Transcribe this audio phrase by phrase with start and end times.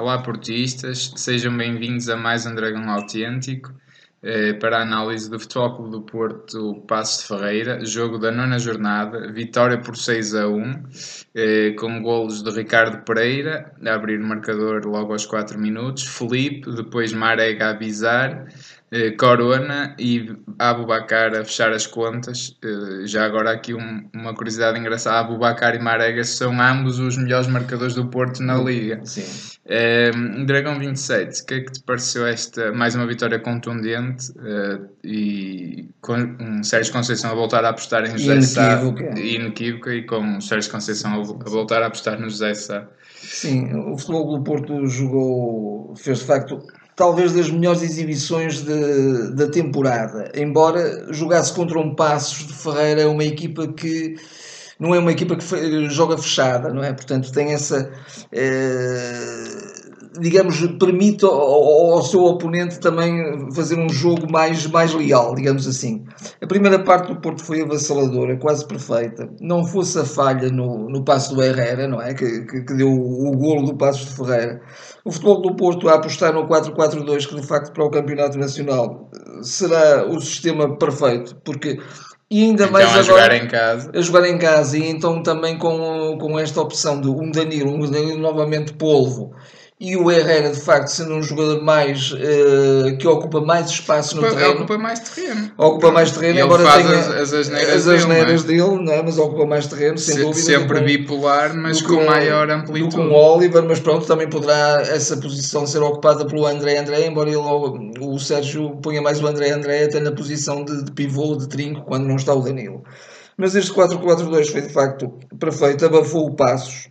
[0.00, 3.70] Olá, portistas, sejam bem-vindos a mais um Dragão Autêntico
[4.22, 8.58] eh, para a análise do Futebol Clube do Porto Passos de Ferreira, jogo da nona
[8.58, 10.84] jornada, vitória por 6 a 1,
[11.34, 16.74] eh, com golos de Ricardo Pereira, a abrir o marcador logo aos 4 minutos, Felipe,
[16.74, 18.46] depois Marega a bizar,
[18.90, 22.56] eh, Corona e Abubacar a fechar as contas.
[22.64, 27.46] Eh, já agora aqui um, uma curiosidade engraçada, Abubacar e Marega são ambos os melhores
[27.46, 29.00] marcadores do Porto na Liga.
[29.04, 29.59] Sim.
[29.72, 30.10] Eh,
[30.46, 35.88] Dragão 27, o que é que te pareceu esta mais uma vitória contundente eh, e
[36.00, 38.82] com um Sérgio Conceição a voltar a apostar em José Sá
[39.16, 39.94] Inequívoca.
[39.94, 42.88] e com o Sérgio Conceição a, a voltar a apostar no José Sá?
[43.22, 46.58] Sim, o Futebol do Porto jogou, fez de facto
[46.96, 53.24] talvez das melhores exibições de- da temporada, embora jogasse contra um Passos de Ferreira, uma
[53.24, 54.16] equipa que
[54.80, 56.92] não é uma equipa que joga fechada, não é?
[56.92, 57.92] Portanto, tem essa,
[58.32, 59.80] eh,
[60.20, 65.66] digamos, permite ao, ao- ao seu oponente também fazer um jogo mais, mais leal, digamos
[65.66, 66.04] assim.
[66.42, 69.28] A primeira parte do Porto foi avassaladora, quase perfeita.
[69.40, 72.12] Não fosse a falha no, no passo do Herrera, não é?
[72.14, 74.60] Que, que, que deu o, o golo do passo de Ferreira.
[75.04, 79.10] O futebol do Porto a apostar no 4-4-2, que de facto para o Campeonato Nacional
[79.14, 81.78] eh, será o sistema perfeito, porque
[82.30, 83.90] e ainda Então, mais a agora jogar em casa.
[83.94, 87.90] a jogar em casa e então também com, com esta opção de um Danilo, um
[87.90, 89.34] Danilo novamente polvo
[89.82, 94.20] e o Herrera de facto sendo um jogador mais eh, que ocupa mais espaço no
[94.22, 95.50] Ocupa, terreno ocupa mais terreno.
[95.56, 98.52] ocupa mais terreno, Ele embora faz tenha as, as asneiras, as dele, asneiras não é?
[98.52, 99.02] dele, não é?
[99.02, 100.42] mas ocupa mais terreno, sem Se- dúvida.
[100.44, 102.94] sempre bipolar, mas com o- maior amplitude.
[102.94, 107.30] que um Oliver, mas pronto, também poderá essa posição ser ocupada pelo André André, embora
[107.30, 107.38] ele,
[108.00, 111.86] o Sérgio ponha mais o André André até na posição de, de pivô, de trinco,
[111.86, 112.84] quando não está o Danilo.
[113.34, 116.90] Mas este 4-4-2 foi de facto perfeito, abafou o Passos.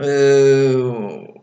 [0.00, 1.35] Eh,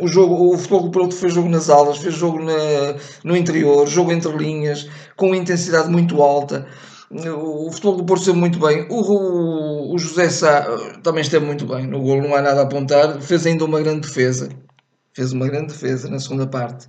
[0.00, 4.12] o, jogo, o Futebol Porto fez jogo nas alas, fez jogo na- no interior, jogo
[4.12, 6.66] entre linhas, com intensidade muito alta.
[7.10, 8.86] O futebol do Porto esteve muito bem.
[8.88, 11.86] O, o, o José Sá eh, também esteve muito bem.
[11.86, 13.20] No gol não há nada a apontar.
[13.20, 14.48] Fez ainda uma grande defesa.
[15.12, 16.88] Fez uma grande defesa na segunda parte.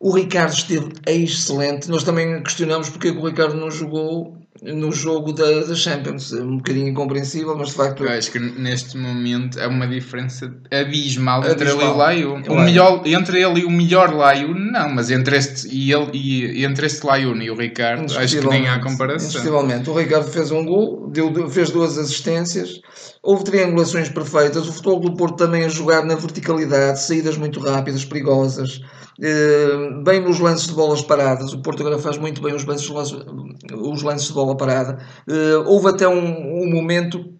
[0.00, 1.88] O Ricardo esteve excelente.
[1.88, 6.32] Nós também questionamos porque é o Ricardo não jogou no jogo da, da Champions.
[6.32, 8.04] É Um bocadinho incompreensível, mas de facto.
[8.04, 11.96] Eu acho que neste momento é uma diferença abismal, entre ele e o Abismal.
[11.96, 12.34] Laio.
[12.48, 16.64] O melhor, entre ele e o melhor Laio, não, mas entre este e ele e
[16.64, 19.28] entre este Laio e o Ricardo, acho que nem há comparação.
[19.28, 19.90] Indiscutivelmente.
[19.90, 22.80] O Ricardo fez um gol, deu, fez duas assistências,
[23.22, 24.68] houve triangulações perfeitas.
[24.68, 28.80] O futebol do Porto também a jogar na verticalidade, saídas muito rápidas, perigosas,
[29.20, 31.52] eh, bem nos lances de bolas paradas.
[31.52, 34.98] O Porto agora faz muito bem os lances, os lances de bola parada.
[35.28, 37.32] Eh, houve até um, um momento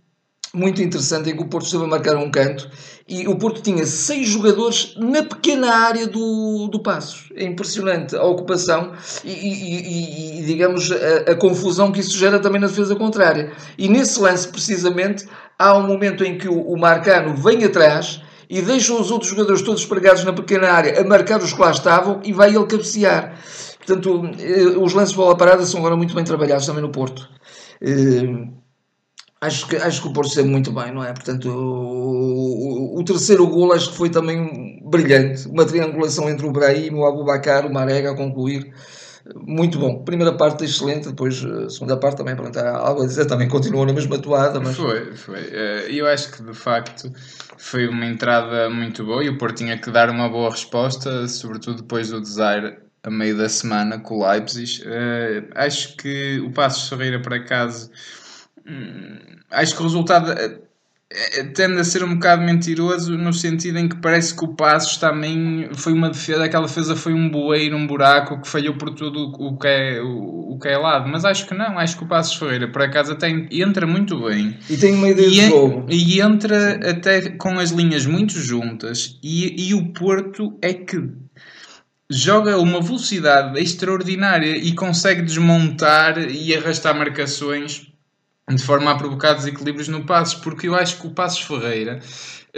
[0.54, 2.70] muito interessante em que o Porto esteve a marcar um canto
[3.06, 7.30] e o Porto tinha seis jogadores na pequena área do, do Passos.
[7.36, 12.38] É impressionante a ocupação e, e- e- e, digamos, a, a confusão que isso gera
[12.38, 13.52] também na defesa contrária.
[13.76, 15.26] E nesse lance, precisamente,
[15.58, 19.60] há um momento em que o, o Marcano vem atrás e deixa os outros jogadores
[19.60, 23.36] todos pregados na pequena área a marcar os que lá estavam e vai ele cabecear.
[23.86, 27.28] Portanto, eh, os lances de bola parada são agora muito bem trabalhados também no Porto.
[27.80, 28.48] Eh,
[29.38, 31.12] Acho que, acho que o Porto esteve muito bem, não é?
[31.12, 35.46] Portanto, o, o- o terceiro gol acho que foi também brilhante.
[35.48, 38.72] Uma triangulação entre o Brahim, o Abubacar, o Marega a concluir.
[39.34, 40.04] Muito bom.
[40.04, 43.84] Primeira parte excelente, depois a segunda parte também, pronto, há algo a dizer, também continuou
[43.84, 45.40] na mesma toada, mas Foi, foi.
[45.52, 47.12] Eh, Eu acho que de facto
[47.58, 51.82] foi uma entrada muito boa e o Porto tinha que dar uma boa resposta, sobretudo
[51.82, 54.82] depois do desire a meio da semana com o Leipzig.
[54.84, 57.88] Eh, acho que o Passos Ferreira, por acaso,
[58.68, 59.18] hum,
[59.52, 60.58] acho que o resultado eh,
[61.08, 64.96] eh, tende a ser um bocado mentiroso no sentido em que parece que o Passos
[64.96, 69.30] também foi uma defesa, aquela defesa foi um bueiro, um buraco que falhou por tudo
[69.38, 72.08] o que é, o, o que é lado, mas acho que não, acho que o
[72.08, 75.86] Passos Ferreira por acaso até entra muito bem e tem uma ideia e, de jogo.
[75.88, 81.24] e entra até com as linhas muito juntas e, e o Porto é que
[82.10, 87.86] joga uma velocidade extraordinária e consegue desmontar e arrastar marcações
[88.48, 92.00] de forma a provocar desequilíbrios no Passos, porque eu acho que o Passos Ferreira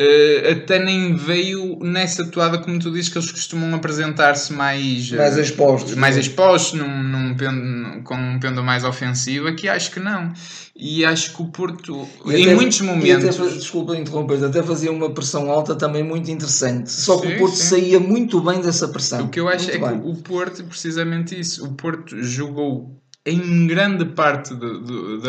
[0.00, 5.36] eh, até nem veio nessa toada, como tu dizes, que eles costumam apresentar-se mais, Mais
[5.36, 5.94] eh, expostos.
[5.96, 9.48] mais expostos, num, num pendo- com um pendo mais ofensivo.
[9.48, 10.32] Aqui acho que não.
[10.76, 13.40] E acho que o Porto, E em até- muitos momentos.
[13.40, 16.92] até desculpa interromper, até fazia uma pressão alta também muito interessante.
[16.92, 17.64] Só que Sim, o Porto sim.
[17.64, 19.24] saía muito bem dessa pressão.
[19.24, 20.00] O que eu acho Muito é bem.
[20.00, 22.96] que o Porto, precisamente isso, o Porto jogou
[23.30, 25.20] em grande parte de, de,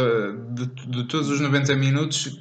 [0.53, 2.37] de, de, todos os 90 minutos,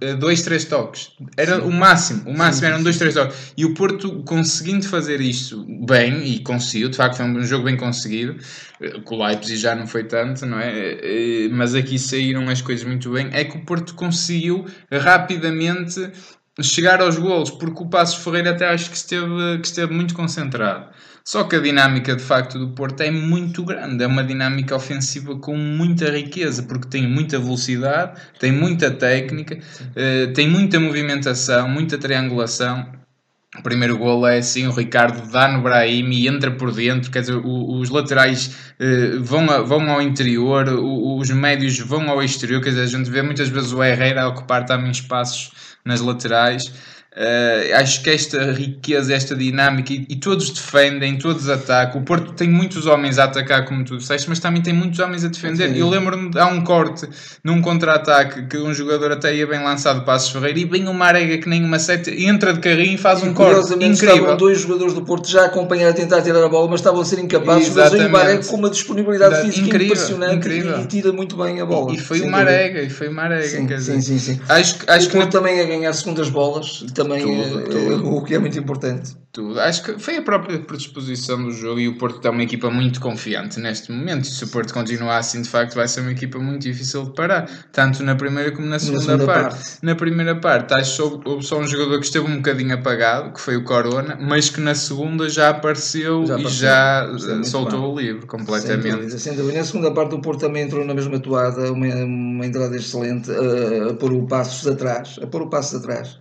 [0.00, 1.12] eh, dois, três toques.
[1.36, 1.68] Era Sim.
[1.68, 2.72] o máximo, o máximo Sim.
[2.72, 3.52] eram dois, três toques.
[3.56, 7.76] E o Porto conseguindo fazer isto bem, e conseguiu, de facto foi um jogo bem
[7.76, 8.36] conseguido,
[8.80, 10.98] eh, com o Leipzig já não foi tanto, não é?
[11.02, 16.10] Eh, mas aqui saíram as coisas muito bem, é que o Porto conseguiu rapidamente
[16.60, 20.86] chegar aos golos, porque o Passos Ferreira até acho que esteve, que esteve muito concentrado.
[21.24, 25.36] Só que a dinâmica de facto do Porto é muito grande, é uma dinâmica ofensiva
[25.36, 31.96] com muita riqueza, porque tem muita velocidade, tem muita técnica, uh, tem muita movimentação, muita
[31.96, 32.86] triangulação.
[33.56, 37.20] O primeiro gol é assim, o Ricardo dá no Brahim e entra por dentro, quer
[37.20, 42.70] dizer, os laterais uh, vão, a, vão ao interior, os médios vão ao exterior, quer
[42.70, 45.52] dizer, a gente vê muitas vezes o Herrera ocupar também espaços
[45.84, 46.72] nas laterais.
[47.14, 52.00] Uh, acho que esta riqueza, esta dinâmica, e, e, todos defendem, todos atacam.
[52.00, 55.22] O Porto tem muitos homens a atacar, como tu disseste, mas também tem muitos homens
[55.22, 55.74] a defender.
[55.74, 55.78] Sim.
[55.78, 57.06] Eu lembro-me, há um corte
[57.44, 61.36] num contra-ataque que um jogador até ia bem lançado Passos Ferreira e vem uma arega
[61.36, 63.74] que nem uma seta, entra de carrinho e faz e, um corte.
[63.74, 63.92] Incrível.
[63.92, 67.02] Estavam dois jogadores do Porto já a acompanhar a tentar tirar a bola, mas estavam
[67.02, 67.68] a ser incapazes.
[67.68, 68.10] Exatamente.
[68.10, 70.78] Mas o Marega com uma disponibilidade da, física incrível, impressionante incrível.
[70.78, 71.92] E, e, tira muito bem a bola.
[71.92, 73.46] E, foi uma arega, e foi uma arega.
[73.46, 74.40] Sim, sim, sim, sim.
[74.48, 77.92] Acho, acho o Porto que também a ganhar segundas bolas, também tudo, tudo.
[77.92, 79.16] Eh, o que é muito importante.
[79.32, 79.58] Tudo.
[79.58, 83.00] Acho que foi a própria predisposição do jogo e o Porto está uma equipa muito
[83.00, 84.24] confiante neste momento.
[84.24, 87.14] E se o Porto continuar assim, de facto, vai ser uma equipa muito difícil de
[87.14, 89.54] parar, tanto na primeira como na segunda, na segunda parte.
[89.54, 89.78] parte.
[89.80, 93.40] Na primeira parte, acho que houve só um jogador que esteve um bocadinho apagado, que
[93.40, 96.50] foi o Corona, mas que na segunda já apareceu, já apareceu.
[96.50, 98.82] e já é soltou o livro completamente.
[98.82, 99.58] Sem dúvida, sem dúvida.
[99.58, 103.92] Na segunda parte, o Porto também entrou na mesma toada, uma, uma entrada excelente, a,
[103.92, 106.18] a pôr o passos atrás, a pôr o passos atrás.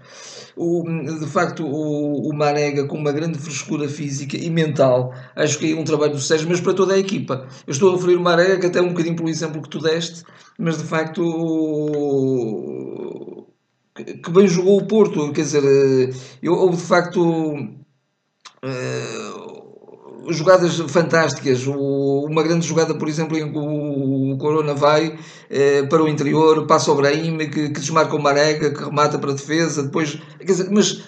[0.56, 5.72] O, de facto, o, o Marega com uma grande frescura física e mental, acho que
[5.72, 7.48] é um trabalho do Sérgio, mas para toda a equipa.
[7.66, 9.80] Eu estou a referir o Marega, que até é um bocadinho pelo exemplo que tu
[9.80, 10.24] deste,
[10.58, 11.22] mas de facto
[13.96, 17.54] que bem jogou o Porto, quer dizer, eh, eu, houve de facto
[18.64, 19.61] uh,
[20.30, 21.66] jogadas fantásticas.
[21.68, 25.18] O, uma grande jogada, por exemplo, em que o, o Corona vai
[25.50, 29.32] eh, para o interior, passa o Brahim, que, que desmarca o Marega, que remata para
[29.32, 30.18] a defesa, depois.
[30.44, 31.02] Dizer, mas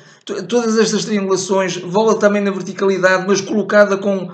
[0.47, 4.31] todas estas triangulações, bola também na verticalidade, mas colocada com,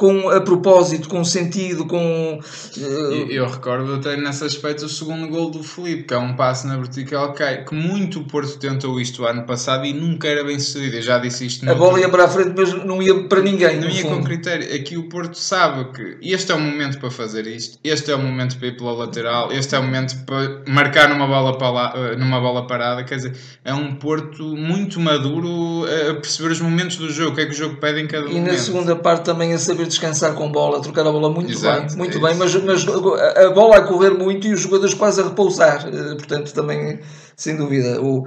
[0.00, 2.40] com a propósito, com sentido, com.
[2.76, 2.80] Uh...
[2.80, 6.66] Eu, eu, recordo até nesse aspecto o segundo gol do Felipe, que é um passe
[6.66, 10.58] na vertical que, que muito o Porto tentou isto ano passado e nunca era bem
[10.58, 10.96] sucedido.
[10.96, 11.70] Eu já disse isto.
[11.70, 13.78] A bola ia para a frente, mas não ia para ninguém.
[13.78, 14.16] Não ia fundo.
[14.16, 14.74] com critério.
[14.74, 18.18] Aqui o Porto sabe que este é o momento para fazer isto, este é o
[18.18, 21.92] momento para ir pela lateral, este é o momento para marcar numa bola, para lá,
[21.94, 23.04] eh, numa bola parada.
[23.04, 27.34] Quer dizer, é um Porto muito maduro maduro a perceber os momentos do jogo, o
[27.34, 28.48] que é que o jogo pede em cada e momento.
[28.48, 31.52] E na segunda parte também a saber descansar com bola, a trocar a bola muito
[31.52, 34.94] Exato, bem, muito é bem, mas, mas a bola a correr muito e os jogadores
[34.94, 37.00] quase a repousar, eh, portanto também,
[37.36, 38.26] sem dúvida, o,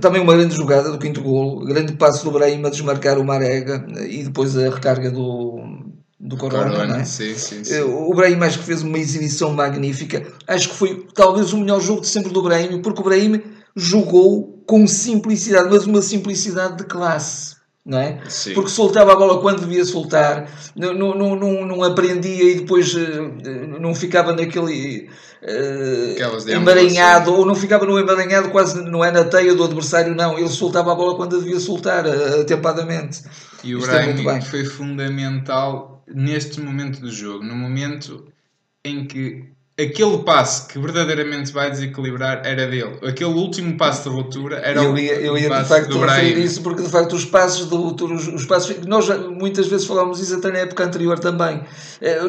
[0.00, 3.84] também uma grande jogada do quinto golo, grande passo do Brahim a desmarcar o Marega
[4.08, 5.58] e depois a recarga do,
[6.20, 7.04] do Corona, Corona é?
[7.04, 7.80] sim, sim, sim.
[7.80, 10.24] O Brahim acho que fez uma exibição magnífica.
[10.46, 13.42] Acho que foi talvez o melhor jogo de sempre do Brahim, porque o Brahim
[13.76, 17.56] jogou com simplicidade, mas uma simplicidade de classe.
[17.84, 18.18] Não é?
[18.30, 18.54] Sim.
[18.54, 23.78] Porque soltava a bola quando devia soltar, não, não, não, não aprendia e depois uh,
[23.78, 25.10] não ficava naquele
[25.42, 30.38] uh, emaranhado, ou não ficava no emaranhado quase não é na teia do adversário, não.
[30.38, 33.22] Ele soltava a bola quando devia soltar, uh, atempadamente.
[33.62, 38.32] E o Brahim foi fundamental neste momento do jogo, no momento
[38.82, 39.44] em que
[39.78, 42.98] aquele passe que verdadeiramente vai desequilibrar era dele.
[43.02, 46.82] Aquele último passe de ruptura era eu ia, eu ia de facto referir isso porque
[46.82, 50.50] de facto os passos de ruptura, os, os passos, nós muitas vezes falámos isso até
[50.50, 51.62] na época anterior também.
[52.00, 52.20] É,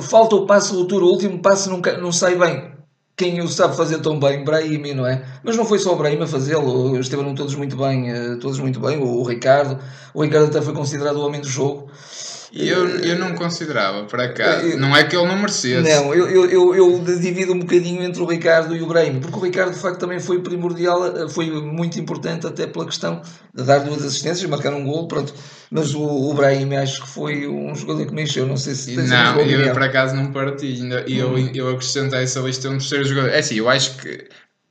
[0.00, 2.72] falta o passo de ruptura, o último passo não, não sai bem.
[3.16, 5.24] Quem o sabe fazer tão bem, Brahim, não é?
[5.44, 8.80] Mas não foi só o Brahim a fazê-lo, estiveram todos muito bem, eh, todos muito
[8.80, 9.78] bem, o, o Ricardo,
[10.12, 11.88] o Ricardo até foi considerado o homem do jogo.
[12.56, 14.62] Eu, eu não considerava, para cá.
[14.78, 15.82] não é que ele não merecesse.
[15.82, 19.36] Não, eu, eu, eu, eu, divido um bocadinho entre o Ricardo e o Brahim, porque
[19.36, 23.20] o Ricardo de facto também foi primordial, foi muito importante até pela questão
[23.52, 25.34] de dar duas assistências, marcar um gol, pronto.
[25.68, 28.94] Mas o, o Brahim acho que foi um jogador que me encheu, não sei se
[28.94, 31.50] tens Não, eu por acaso não partilho, e eu, hum.
[31.52, 33.30] eu acrescento a essa lista um terceiro jogador.
[33.30, 34.28] É assim, eu acho que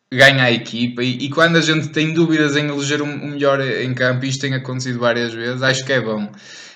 [0.10, 3.60] ganha a equipa e, e, quando a gente tem dúvidas em eleger um, um melhor
[3.60, 6.30] em campo, isto tem acontecido várias vezes, acho que é bom.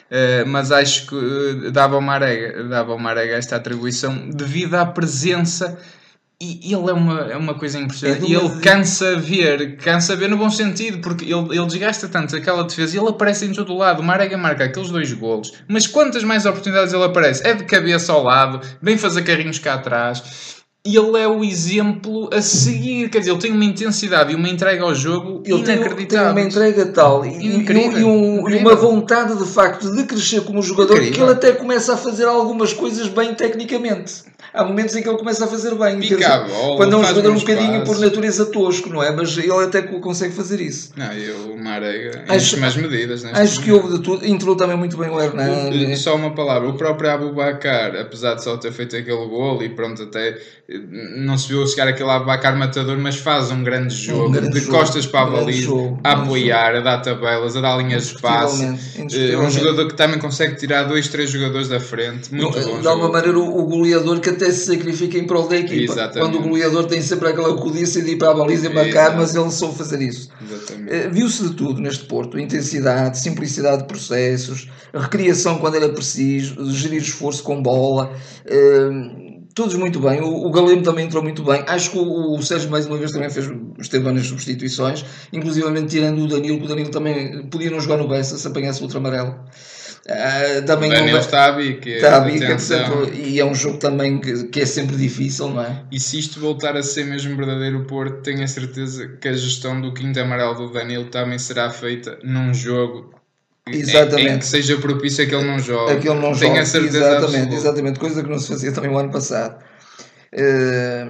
[0.09, 4.85] Uh, mas acho que uh, dava ao Marega, dava ao Marega esta atribuição devido à
[4.85, 5.77] presença
[6.39, 8.23] E ele é uma, é uma coisa impressionante.
[8.23, 12.07] É E uma ele cansa ver, cansa ver no bom sentido, porque ele, ele desgasta
[12.07, 14.01] tanto aquela defesa e ele aparece em todo o lado.
[14.01, 17.45] O Marega marca aqueles dois golos, mas quantas mais oportunidades ele aparece?
[17.45, 20.56] É de cabeça ao lado, vem fazer carrinhos cá atrás.
[20.87, 23.09] E ele é o exemplo a seguir.
[23.09, 26.31] Quer dizer, ele tem uma intensidade e uma entrega ao jogo Ele tem, tem inacreditável.
[26.31, 30.41] uma entrega tal e, e- Incrível, e um- e uma vontade de facto de crescer
[30.45, 31.25] como jogador que Incrível.
[31.25, 34.23] ele até começa a fazer algumas coisas bem tecnicamente.
[34.53, 35.99] Há momentos em que ele começa a fazer bem.
[35.99, 39.11] Pica bola, quando é um jogador um bocadinho por natureza tosco, não é?
[39.11, 40.91] Mas ele até co- consegue fazer isso.
[40.95, 43.23] Não, e o Marega, Acho- em mais medidas.
[43.23, 43.83] neste Acho que momento.
[43.85, 44.25] houve de tudo.
[44.25, 45.99] Entrou também muito bem o Hernandes.
[45.99, 50.01] Só uma palavra, o próprio Abubacar, apesar de só ter feito aquele gol e pronto,
[50.03, 50.37] até
[51.17, 54.77] não se viu chegar aquele Abubacar matador, mas faz um grande jogo, grande de jogo,
[54.77, 58.07] costas para a um baliza, jogo, a um apoiar, a dar tabelas, a dar linhas
[58.09, 58.63] de passe.
[58.65, 62.33] Eh, É um jogador que também consegue tirar dois, três jogadores da frente.
[62.33, 62.81] Muito bom.
[62.81, 65.93] de alguma maneira o, o goleador que até se sacrifica em prol da equipa.
[65.93, 66.19] Exatamente.
[66.19, 69.35] Quando o goleador tem sempre aquela codiça de ir para a baliza e marcar, mas
[69.35, 70.29] ele soube fazer isso.
[70.41, 70.93] Exatamente.
[70.93, 77.01] Eh, Viu-se de tudo neste Porto: intensidade, simplicidade de processos, recriação quando era preciso, gerir
[77.01, 78.11] esforço com bola.
[78.45, 79.26] eh,
[79.57, 80.21] todos muito bem.
[80.21, 81.63] O, o Galeno também entrou muito bem.
[81.67, 83.49] Acho que o, o Sérgio, mais uma vez, também fez,
[83.79, 87.97] esteve bem nas substituições, inclusivamente tirando o Danilo, que o Danilo também podia não jogar
[87.97, 89.35] no Bessa se apanhasse o outro amarelo.
[90.07, 93.05] Ah, também o Daniel está a bica, Está a bica de atenção.
[93.05, 95.83] sempre, e é um jogo também que, que é sempre difícil, não é?
[95.91, 99.81] E se isto voltar a ser mesmo verdadeiro Porto, tenho a certeza que a gestão
[99.81, 103.16] do quinto amarelo do Danilo também será feita num jogo
[103.75, 104.29] Exatamente.
[104.29, 105.93] em que seja propício a que ele não jogue.
[105.93, 106.61] Aquele não tenho joga.
[106.61, 107.55] a certeza exatamente, absoluta.
[107.55, 109.63] exatamente, coisa que não se fazia também o ano passado.
[110.31, 111.07] Eh,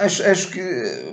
[0.00, 0.60] acho, acho que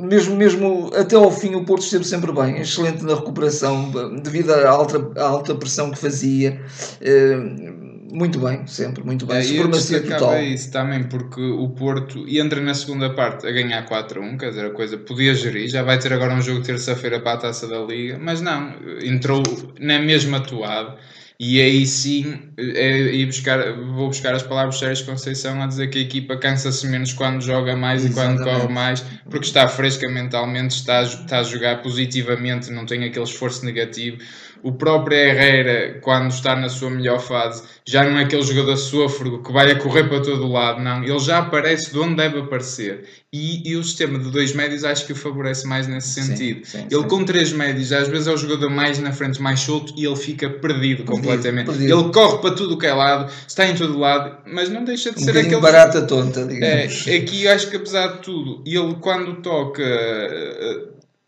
[0.02, 4.70] mesmo, mesmo até ao fim o Porto esteve sempre bem, excelente na recuperação, devido à
[4.70, 6.60] alta, à alta pressão que fazia.
[7.02, 9.38] Eh, muito bem, sempre, muito bem.
[9.38, 10.44] É, Supremacia total.
[10.44, 14.72] isso também, porque o Porto entra na segunda parte a ganhar 4-1, quer dizer, a
[14.72, 18.20] coisa podia gerir, já vai ter agora um jogo terça-feira para a taça da Liga,
[18.20, 19.44] mas não, entrou
[19.80, 20.98] na mesma atuada.
[21.44, 25.88] E aí sim, é ir buscar, vou buscar as palavras de Sérgio Conceição a dizer
[25.88, 28.62] que a equipa cansa-se menos quando joga mais e quando Exatamente.
[28.62, 33.66] corre mais, porque está fresca mentalmente, está está a jogar positivamente, não tem aquele esforço
[33.66, 34.20] negativo.
[34.64, 39.42] O próprio Herrera, quando está na sua melhor fase, já não é aquele jogador sôfrego
[39.42, 41.04] que vai a correr para todo o lado, não.
[41.04, 43.06] Ele já aparece de onde deve aparecer.
[43.34, 46.66] E, e o sistema de dois médios acho que o favorece mais nesse Sim, sentido.
[46.66, 47.08] sim, ele sim.
[47.08, 50.16] com três médios, às vezes é o jogador mais na frente, mais solto, e ele
[50.16, 51.66] fica perdido, completamente.
[51.68, 52.00] perdido.
[52.00, 55.12] Ele corre para tudo o que é lado, está em todo lado, mas não deixa
[55.12, 56.46] de Um ser aquele barata tonta, é,
[56.88, 57.08] digamos.
[57.08, 60.84] aqui eu acho que apesar de tudo, ele quando toca, eh,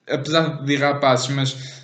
[0.09, 1.82] apesar de errar passos, mas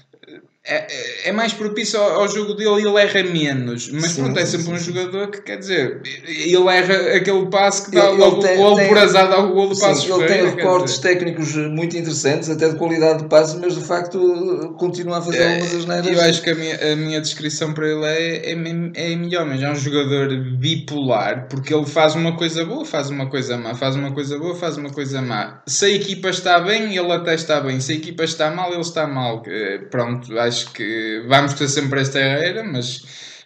[0.76, 3.90] é, é mais propício ao, ao jogo dele e ele erra menos.
[3.90, 7.86] Mas Sim, pronto, é sempre sim, um jogador que quer dizer, ele erra aquele passe
[7.86, 9.76] que dá Ele- ele logo tem- o gol tem- por azar, dá o gol do
[9.76, 11.10] Sim, passo ele tem recortes dizer.
[11.10, 15.76] técnicos muito interessantes, até de qualidade de passe, mas de facto continua a fazer algumas
[15.76, 16.08] asneiras.
[16.08, 19.62] Eu acho que a minha, a minha descrição para ele é, é, é melhor, mas
[19.62, 23.96] é um jogador bipolar, porque ele faz uma coisa boa, faz uma coisa má, faz
[23.96, 25.62] uma coisa boa, faz uma coisa má.
[25.68, 27.80] Se a equipa está bem, ele até está bem.
[27.80, 29.44] Se a equipa está mal, ele está mal.
[29.48, 33.02] Eh, Pronto, acho que vamos ter sempre esta era, mas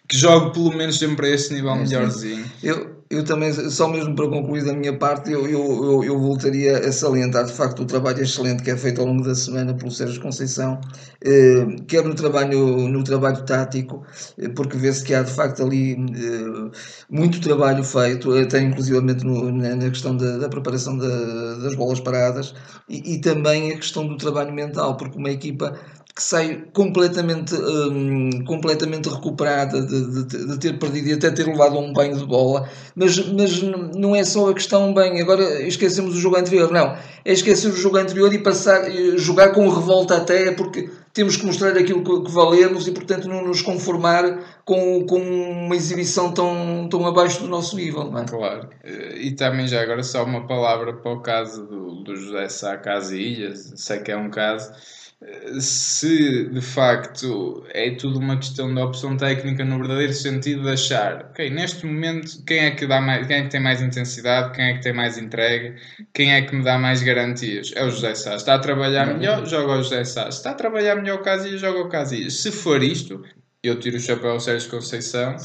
[0.08, 2.52] que jogue pelo menos sempre a esse nível melhorzinho.
[2.62, 6.78] Eu, eu também, só mesmo para concluir da minha parte, eu, eu, eu, eu voltaria
[6.78, 9.90] a salientar de facto o trabalho excelente que é feito ao longo da semana pelo
[9.90, 10.80] Sérgio Conceição,
[11.22, 14.04] eh, quer no trabalho, no trabalho tático,
[14.38, 16.70] eh, porque vê-se que há de facto ali eh,
[17.10, 22.00] muito trabalho feito, até inclusivamente no, na, na questão da, da preparação da- das bolas
[22.00, 22.54] paradas,
[22.88, 25.78] e, e também a questão do trabalho mental, porque uma equipa
[26.14, 31.76] que sai completamente, hum, completamente recuperada de, de- de ter perdido e até ter levado
[31.76, 36.20] um banho de bola, mas, mas não é só a questão bem, agora esquecemos o
[36.20, 40.88] jogo anterior, não, é esquecer o jogo anterior e passar, jogar com revolta até, porque
[41.12, 45.74] temos que mostrar aquilo que, que valemos e portanto não nos conformar com, com uma
[45.74, 48.24] exibição tão, tão abaixo do nosso nível, não é?
[48.24, 48.68] Claro.
[49.16, 53.72] E também já agora só uma palavra para o caso do, do José Sá Casillas,
[53.76, 54.72] sei que é um caso.
[55.58, 61.30] Se de facto é tudo uma questão da opção técnica no verdadeiro sentido de achar,
[61.30, 64.64] ok, neste momento quem é que dá mais, quem é que tem mais intensidade, quem
[64.66, 65.76] é que tem mais entrega,
[66.12, 67.72] quem é que me dá mais garantias?
[67.74, 68.34] É o José Sá.
[68.34, 70.28] Está a trabalhar melhor, joga o José Sá.
[70.28, 72.34] Está a trabalhar melhor o Casillas, joga o Casillas.
[72.34, 73.22] Se for isto,
[73.62, 75.36] eu tiro o chapéu ao Sérgio Conceição,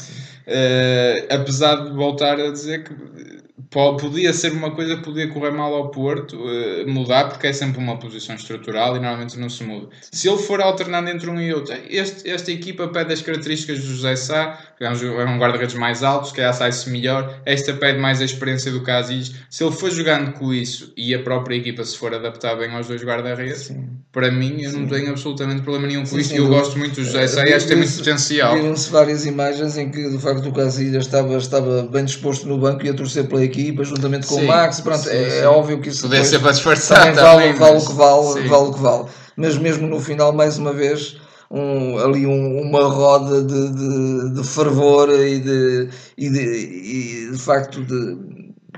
[0.46, 5.74] eh, apesar de voltar a dizer que podia ser uma coisa que podia correr mal
[5.74, 9.88] ao Porto, uh, mudar, porque é sempre uma posição estrutural e normalmente não se muda.
[10.10, 13.86] Se ele for alternando entre um e outro, este, esta equipa pede as características do
[13.86, 17.98] José Sá, que é um, é guarda-redes mais altos, que é sai-se melhor, esta pede
[17.98, 19.32] mais a experiência do Casis.
[19.48, 22.86] Se ele for jogando com isso e a própria equipa se for adaptar bem aos
[22.86, 23.72] dois guarda-redes,
[24.12, 24.80] para mim eu sim.
[24.80, 27.52] não tenho absolutamente problema nenhum com isso e eu gosto muito do José Sá e
[27.52, 28.54] acho que tem muito potencial.
[28.54, 32.84] Viram-se várias imagens em que de facto o Casilhas estava, estava bem disposto no banco
[32.84, 33.49] e a torcer pela equipa,
[33.84, 34.80] juntamente com sim, o Max.
[34.80, 35.38] Pronto, sim, é, sim.
[35.38, 37.58] é, óbvio que isso Podia ser para disfarçar também, também vale, mas...
[37.58, 39.04] vale o que vale, vale o que vale.
[39.36, 41.16] Mas mesmo no final, mais uma vez,
[41.50, 47.38] um, ali um, uma roda de, de, de, fervor e de, e de, e de
[47.38, 48.16] facto de,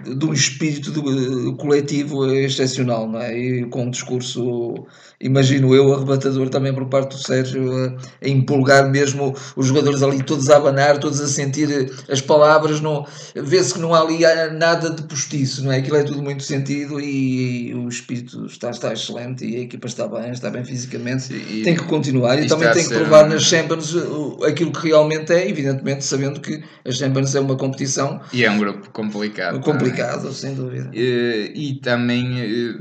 [0.05, 3.37] de um espírito de, coletivo excepcional, não é?
[3.37, 4.87] E com um discurso
[5.23, 10.23] imagino eu, arrebatador também por parte do Sérgio, a, a empolgar mesmo os jogadores ali
[10.23, 14.19] todos a abanar, todos a sentir as palavras, não, vê-se que não há ali
[14.59, 15.79] nada de postiço, não é?
[15.79, 19.87] Aquilo é tudo muito sentido e, e o espírito está, está excelente e a equipa
[19.87, 23.43] está bem, está bem fisicamente, e, tem que continuar e também tem que provar nas
[23.43, 23.95] Champions
[24.45, 28.59] aquilo que realmente é, evidentemente sabendo que a Champions é uma competição e é um
[28.59, 29.61] grupo complicado.
[29.61, 30.33] Complicado, também.
[30.33, 30.91] sem dúvida.
[30.93, 32.75] E, e também eh,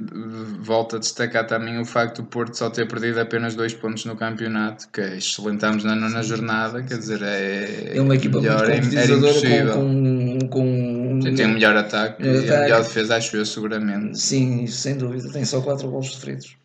[0.60, 4.88] volto a destacar também o facto Porto só ter perdido apenas dois pontos no campeonato,
[4.90, 9.74] que é excelentamos na nona jornada, quer dizer, é, é uma equipa melhor, muito competidora
[9.74, 14.20] com, com, com tem o melhor ataque e a melhor defesa, acho eu, seguramente.
[14.20, 16.56] Sim, sem dúvida, tem só quatro gols sofridos.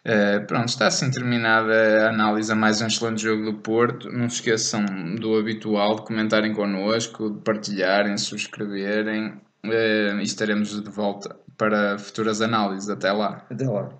[0.00, 4.10] Uh, pronto, está assim terminada a análise a mais um excelente jogo do Porto.
[4.10, 4.82] Não se esqueçam
[5.16, 12.88] do habitual, de comentarem connosco, de partilharem, subscreverem e estaremos de volta para futuras análises.
[12.88, 13.44] Até lá.
[13.50, 13.90] Até lá.